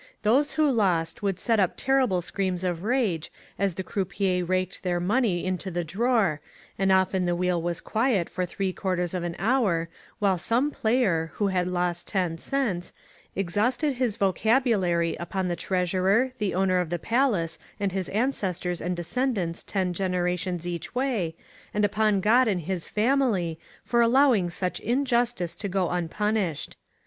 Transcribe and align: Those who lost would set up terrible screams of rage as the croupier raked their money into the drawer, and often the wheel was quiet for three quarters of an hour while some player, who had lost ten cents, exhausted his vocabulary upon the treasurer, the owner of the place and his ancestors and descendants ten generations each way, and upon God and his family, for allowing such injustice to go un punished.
Those 0.23 0.53
who 0.53 0.67
lost 0.71 1.21
would 1.21 1.39
set 1.39 1.59
up 1.59 1.73
terrible 1.77 2.23
screams 2.23 2.63
of 2.63 2.81
rage 2.81 3.31
as 3.59 3.75
the 3.75 3.83
croupier 3.83 4.43
raked 4.43 4.81
their 4.81 4.99
money 4.99 5.45
into 5.45 5.69
the 5.69 5.83
drawer, 5.83 6.41
and 6.75 6.91
often 6.91 7.27
the 7.27 7.35
wheel 7.35 7.61
was 7.61 7.81
quiet 7.81 8.27
for 8.27 8.43
three 8.43 8.73
quarters 8.73 9.13
of 9.13 9.21
an 9.21 9.35
hour 9.37 9.89
while 10.17 10.39
some 10.39 10.71
player, 10.71 11.29
who 11.35 11.49
had 11.49 11.67
lost 11.67 12.07
ten 12.07 12.39
cents, 12.39 12.93
exhausted 13.35 13.93
his 13.97 14.17
vocabulary 14.17 15.15
upon 15.19 15.49
the 15.49 15.55
treasurer, 15.55 16.31
the 16.39 16.55
owner 16.55 16.79
of 16.79 16.89
the 16.89 16.97
place 16.97 17.59
and 17.79 17.91
his 17.91 18.09
ancestors 18.09 18.81
and 18.81 18.97
descendants 18.97 19.63
ten 19.63 19.93
generations 19.93 20.65
each 20.65 20.95
way, 20.95 21.35
and 21.75 21.85
upon 21.85 22.21
God 22.21 22.47
and 22.47 22.61
his 22.61 22.89
family, 22.89 23.59
for 23.83 24.01
allowing 24.01 24.49
such 24.49 24.79
injustice 24.79 25.55
to 25.57 25.69
go 25.69 25.91
un 25.91 26.09
punished. 26.09 26.75